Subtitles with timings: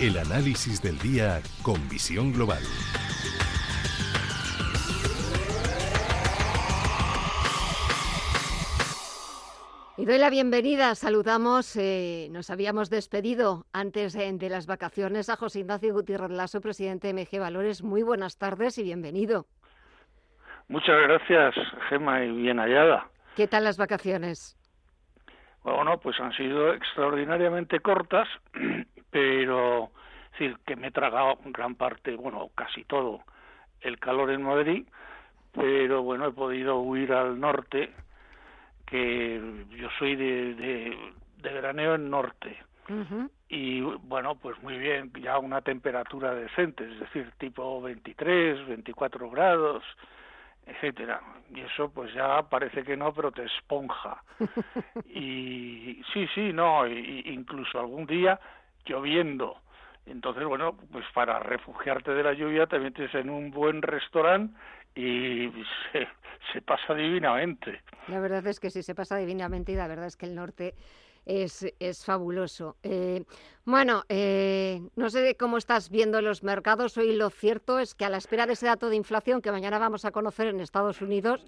[0.00, 2.62] El análisis del día con visión global.
[9.96, 15.36] Y doy la bienvenida, saludamos, eh, nos habíamos despedido antes de, de, las vacaciones a
[15.36, 17.82] José Ignacio Gutiérrez Lasso, presidente de MG Valores.
[17.82, 19.46] Muy buenas tardes y bienvenido.
[20.68, 21.56] Muchas gracias,
[21.88, 23.08] Gema, y bien hallada.
[23.34, 24.56] ¿Qué tal las vacaciones?
[25.64, 28.28] Bueno, pues han sido extraordinariamente cortas,
[29.18, 29.90] pero
[30.26, 33.24] es decir, que me he tragado gran parte, bueno, casi todo
[33.80, 34.86] el calor en Madrid,
[35.52, 37.90] pero bueno, he podido huir al norte,
[38.86, 40.98] que yo soy de, de,
[41.38, 42.56] de veraneo en norte.
[43.50, 49.84] Y bueno, pues muy bien, ya una temperatura decente, es decir, tipo 23, 24 grados,
[50.64, 51.20] etcétera.
[51.54, 54.22] Y eso pues ya parece que no, pero te esponja.
[55.10, 58.38] Y sí, sí, no, y incluso algún día
[58.84, 59.56] lloviendo.
[60.06, 64.54] Entonces, bueno, pues para refugiarte de la lluvia te metes en un buen restaurante
[64.94, 65.50] y
[65.92, 66.08] se,
[66.52, 67.82] se pasa divinamente.
[68.08, 70.74] La verdad es que sí, se pasa divinamente y la verdad es que el norte
[71.28, 72.76] es, es fabuloso.
[72.82, 73.22] Eh,
[73.64, 76.96] bueno, eh, no sé cómo estás viendo los mercados.
[76.96, 79.78] Hoy lo cierto es que a la espera de ese dato de inflación que mañana
[79.78, 81.44] vamos a conocer en Estados Unidos,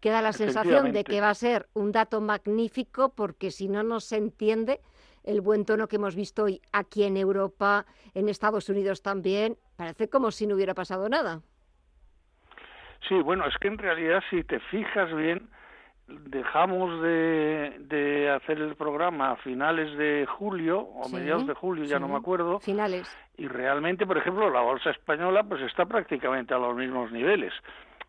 [0.00, 4.00] queda la sensación de que va a ser un dato magnífico porque si no, no
[4.00, 4.80] se entiende
[5.28, 7.84] el buen tono que hemos visto hoy aquí en Europa,
[8.14, 9.56] en Estados Unidos también.
[9.76, 11.40] Parece como si no hubiera pasado nada.
[13.08, 15.48] Sí, bueno, es que en realidad si te fijas bien,
[16.08, 21.84] dejamos de, de hacer el programa a finales de julio o Sí, mediados de julio,
[21.84, 23.06] ya no me acuerdo, Finales.
[23.36, 27.52] y realmente, por ejemplo, la bolsa española pues está prácticamente a los mismos niveles.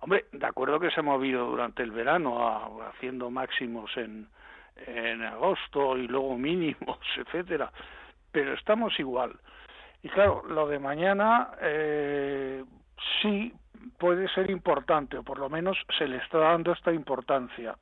[0.00, 4.26] Hombre, de acuerdo que se ha movido durante el verano a- haciendo máximos en,
[4.76, 7.70] en agosto y luego mínimos, etcétera,
[8.30, 9.38] pero estamos igual.
[10.02, 12.64] Y claro, lo de mañana eh,
[13.20, 13.52] sí
[13.98, 17.76] puede ser importante, o por lo menos se le está dando esta importancia.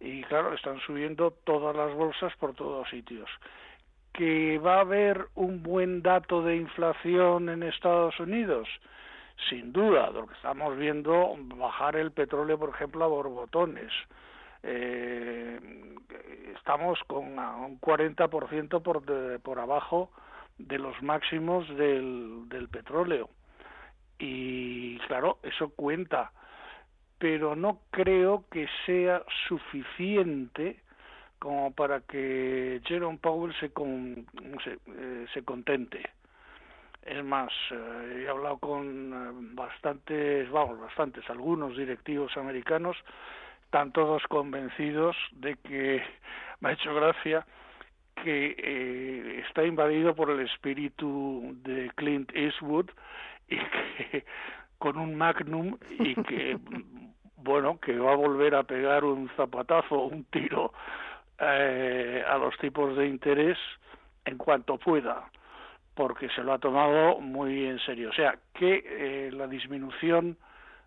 [0.00, 3.28] Y claro, están subiendo todas las bolsas por todos sitios.
[4.12, 8.68] ¿Que va a haber un buen dato de inflación en Estados Unidos?
[9.48, 13.92] Sin duda, lo que estamos viendo, bajar el petróleo, por ejemplo, a borbotones.
[14.62, 15.58] Eh,
[16.56, 20.10] estamos con un 40% por, de, por abajo
[20.58, 23.28] de los máximos del, del petróleo.
[24.18, 26.32] Y claro, eso cuenta,
[27.18, 30.80] pero no creo que sea suficiente
[31.42, 34.26] como para que Jerome Powell se, con,
[34.62, 36.00] se, eh, se contente.
[37.02, 42.96] Es más, eh, he hablado con eh, bastantes, vamos, bastantes, algunos directivos americanos,
[43.72, 46.02] están todos convencidos de que,
[46.60, 47.46] me ha hecho gracia,
[48.22, 52.90] que eh, está invadido por el espíritu de Clint Eastwood
[53.48, 54.26] y que
[54.78, 56.58] con un magnum y que
[57.36, 60.74] bueno que va a volver a pegar un zapatazo un tiro
[61.38, 63.56] eh, a los tipos de interés
[64.26, 65.30] en cuanto pueda
[65.94, 68.10] porque se lo ha tomado muy en serio.
[68.10, 70.36] O sea que eh, la disminución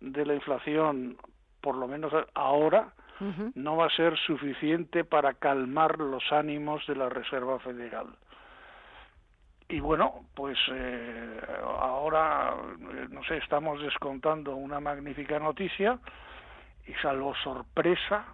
[0.00, 1.16] de la inflación
[1.60, 2.92] por lo menos ahora
[3.54, 8.06] no va a ser suficiente para calmar los ánimos de la Reserva Federal.
[9.68, 11.40] Y bueno, pues eh,
[11.80, 12.54] ahora,
[12.94, 15.98] eh, no sé, estamos descontando una magnífica noticia
[16.86, 18.24] y salvo sorpresa,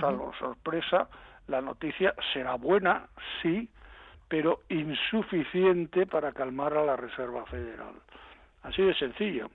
[0.00, 1.08] salvo sorpresa,
[1.48, 3.08] la noticia será buena,
[3.42, 3.68] sí,
[4.28, 7.94] pero insuficiente para calmar a la Reserva Federal.
[8.62, 9.50] Así de sencillo.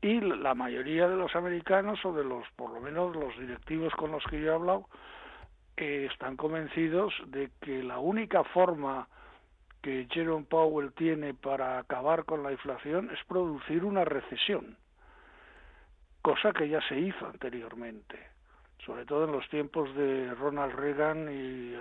[0.00, 4.12] Y la mayoría de los americanos, o de los, por lo menos los directivos con
[4.12, 4.88] los que yo he hablado,
[5.76, 9.08] eh, están convencidos de que la única forma
[9.82, 14.76] que Jerome Powell tiene para acabar con la inflación es producir una recesión,
[16.22, 18.18] cosa que ya se hizo anteriormente,
[18.84, 21.80] sobre todo en los tiempos de Ronald Reagan y eh,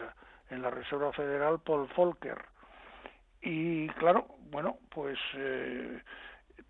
[0.50, 2.38] en la Reserva Federal Paul Volcker.
[3.42, 6.02] Y claro, bueno, pues eh,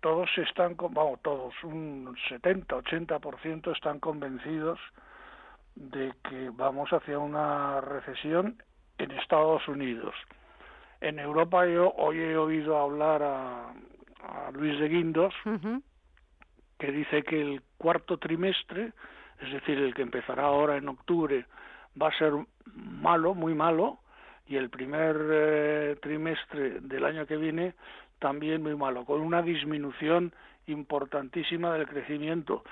[0.00, 4.78] todos están, vamos, todos, un 70-80% están convencidos
[5.74, 8.62] de que vamos hacia una recesión
[8.98, 10.14] en Estados Unidos.
[11.00, 15.34] En Europa yo hoy he oído hablar a, a Luis de Guindos,
[16.78, 18.92] que dice que el cuarto trimestre,
[19.40, 21.46] es decir, el que empezará ahora en octubre,
[22.00, 22.32] va a ser
[22.74, 23.98] malo, muy malo,
[24.46, 27.74] y el primer eh, trimestre del año que viene
[28.18, 30.32] también muy malo, con una disminución
[30.66, 32.62] importantísima del crecimiento,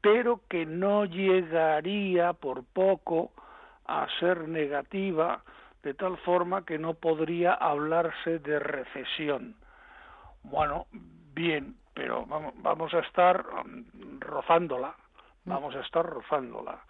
[0.00, 3.32] pero que no llegaría por poco
[3.86, 5.42] a ser negativa
[5.82, 9.54] de tal forma que no podría hablarse de recesión.
[10.42, 10.86] Bueno,
[11.34, 14.94] bien, pero vamos, a estar um, rozándola,
[15.44, 15.50] mm.
[15.50, 16.82] vamos a estar rozándola.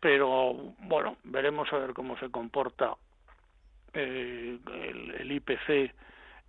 [0.00, 2.94] Pero bueno, veremos a ver cómo se comporta
[3.92, 4.58] eh,
[5.18, 5.94] el, IPC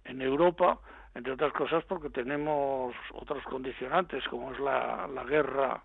[0.06, 0.80] en Europa,
[1.16, 5.84] entre otras cosas porque tenemos otros condicionantes, como es la, guerra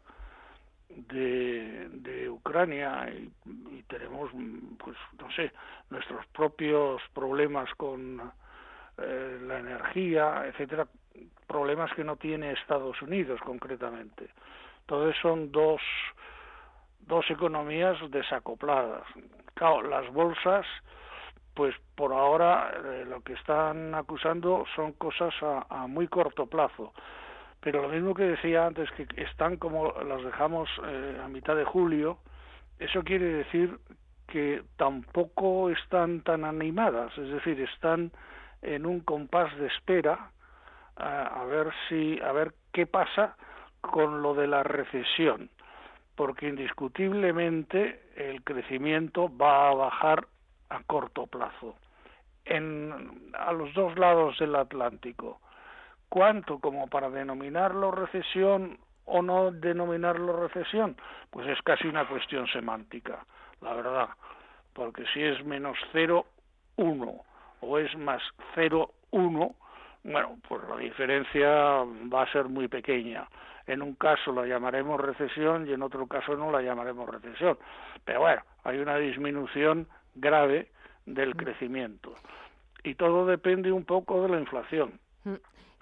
[0.88, 4.30] de, Ucrania y, tenemos,
[4.78, 5.52] pues no sé,
[5.90, 8.32] nuestros propios problemas con
[8.98, 10.86] eh, la energía, etcétera,
[11.46, 14.30] problemas que no tiene Estados Unidos concretamente.
[14.80, 15.80] Entonces son dos,
[17.00, 19.02] dos economías desacopladas.
[19.54, 20.66] Claro, las bolsas
[21.56, 26.92] pues por ahora eh, lo que están acusando son cosas a, muy corto plazo.
[27.60, 31.64] Pero lo mismo que decía antes, que están como las dejamos eh, a mitad de
[31.64, 32.18] julio,
[32.78, 33.78] eso quiere decir
[34.28, 38.12] que tampoco están tan animadas, es decir, están
[38.60, 40.30] en un compás de espera
[40.96, 43.34] a, a ver si a ver qué pasa
[43.80, 45.48] con lo de la recesión,
[46.16, 50.26] porque indiscutiblemente el crecimiento va a bajar
[50.68, 51.76] a corto plazo
[52.46, 55.40] en, a los dos lados del Atlántico.
[56.08, 60.96] ¿Cuánto como para denominarlo recesión o no denominarlo recesión?
[61.30, 63.24] Pues es casi una cuestión semántica,
[63.60, 64.08] la verdad,
[64.72, 67.22] porque si es menos 0,1
[67.60, 68.22] o es más
[68.54, 69.54] 0,1,
[70.04, 73.28] bueno, pues la diferencia va a ser muy pequeña.
[73.66, 77.58] En un caso la llamaremos recesión y en otro caso no la llamaremos recesión.
[78.04, 80.68] Pero bueno, hay una disminución grave
[81.04, 81.38] del mm.
[81.38, 82.14] crecimiento.
[82.82, 84.98] Y todo depende un poco de la inflación.
[85.24, 85.34] Mm.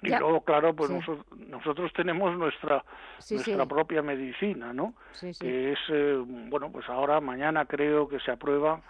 [0.03, 2.85] Y luego, claro, pues nosotros, tenemos nuestra
[3.31, 4.95] nuestra propia medicina, ¿no?
[5.41, 8.83] que es, eh, bueno, pues ahora, mañana creo que se aprueba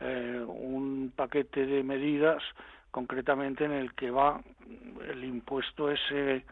[0.00, 2.42] eh, un paquete de medidas,
[2.90, 4.40] concretamente en el que va
[5.10, 6.46] el impuesto ese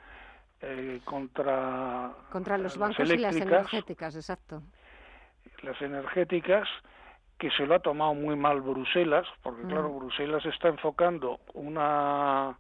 [0.60, 2.12] eh, contra...
[2.30, 4.62] Contra los bancos y las energéticas, exacto.
[5.62, 6.68] Las energéticas,
[7.42, 9.98] que se lo ha tomado muy mal Bruselas, porque claro, mm.
[9.98, 12.56] Bruselas está enfocando una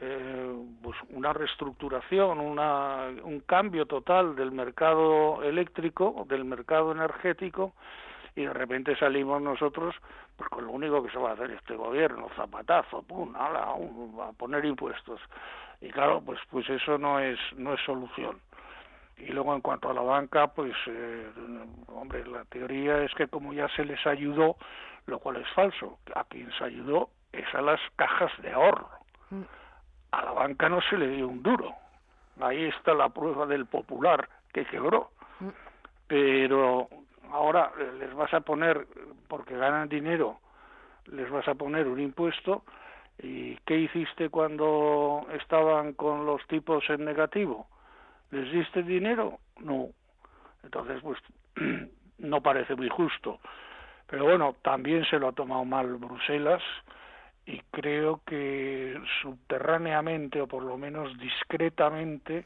[0.00, 7.72] eh, pues una reestructuración, una, un cambio total del mercado eléctrico, del mercado energético,
[8.36, 9.92] y de repente salimos nosotros
[10.36, 13.74] pues con lo único que se va a hacer este gobierno, zapatazo, pum, ala,
[14.22, 15.20] a poner impuestos.
[15.80, 18.38] Y claro, pues pues eso no es no es solución.
[19.18, 21.26] Y luego en cuanto a la banca, pues, eh,
[21.88, 24.56] hombre, la teoría es que como ya se les ayudó,
[25.06, 28.88] lo cual es falso, a quien se ayudó es a las cajas de ahorro.
[29.30, 29.42] Mm.
[30.12, 31.72] A la banca no se le dio un duro.
[32.40, 35.10] Ahí está la prueba del popular que quebró.
[35.40, 35.48] Mm.
[36.08, 36.88] Pero
[37.32, 38.86] ahora les vas a poner,
[39.28, 40.38] porque ganan dinero,
[41.06, 42.64] les vas a poner un impuesto.
[43.18, 47.66] ¿Y qué hiciste cuando estaban con los tipos en negativo?
[48.30, 49.38] ¿Les diste dinero?
[49.60, 49.88] No.
[50.62, 51.18] Entonces, pues
[52.18, 53.40] no parece muy justo.
[54.06, 56.62] Pero bueno, también se lo ha tomado mal Bruselas
[57.44, 62.44] y creo que subterráneamente o por lo menos discretamente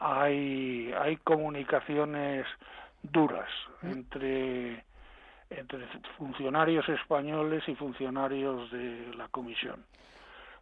[0.00, 2.46] hay, hay comunicaciones
[3.02, 3.48] duras
[3.82, 4.84] entre,
[5.50, 9.84] entre funcionarios españoles y funcionarios de la Comisión.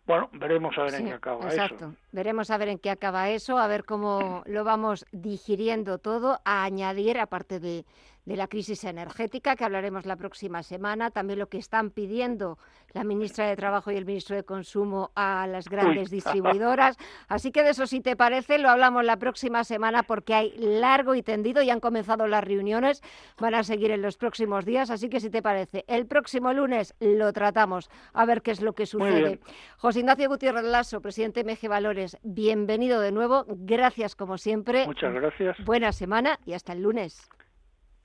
[0.07, 1.95] Bueno, veremos a ver en qué acaba exacto.
[2.13, 6.63] Veremos a ver en qué acaba eso, a ver cómo lo vamos digiriendo todo, a
[6.63, 7.85] añadir, aparte de
[8.26, 12.59] de la crisis energética, que hablaremos la próxima semana, también lo que están pidiendo
[12.92, 16.97] la ministra de Trabajo y el ministro de Consumo a las grandes distribuidoras.
[17.28, 21.14] Así que de eso, si te parece, lo hablamos la próxima semana porque hay largo
[21.14, 23.02] y tendido, y han comenzado las reuniones,
[23.38, 26.95] van a seguir en los próximos días, así que si te parece, el próximo lunes
[27.00, 29.40] lo tratamos, a ver qué es lo que sucede.
[29.76, 34.87] José Ignacio Gutiérrez Lasso, presidente de MG Valores, bienvenido de nuevo, gracias como siempre.
[34.87, 35.56] Muchas gracias.
[35.64, 37.28] Buena semana y hasta el lunes.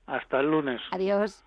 [0.06, 0.80] Hasta el lunes.
[0.90, 1.44] Adiós.